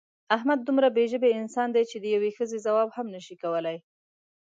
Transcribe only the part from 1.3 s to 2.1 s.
انسان دی چې د